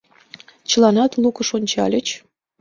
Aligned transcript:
Чыланат 0.69 1.11
лукыш 1.21 1.47
ончальыч. 1.57 2.07